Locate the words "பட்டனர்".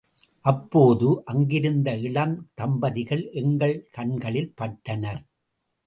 4.57-5.23